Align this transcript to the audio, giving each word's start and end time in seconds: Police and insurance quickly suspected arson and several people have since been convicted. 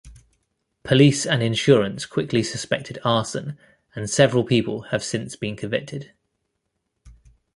Police 0.81 1.27
and 1.27 1.43
insurance 1.43 2.07
quickly 2.07 2.41
suspected 2.41 2.97
arson 3.05 3.55
and 3.95 4.09
several 4.09 4.43
people 4.43 4.81
have 4.89 5.03
since 5.03 5.35
been 5.35 5.55
convicted. 5.55 6.11